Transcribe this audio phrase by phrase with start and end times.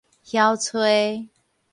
[0.25, 1.29] 僥揣